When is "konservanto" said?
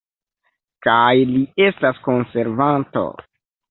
2.11-3.09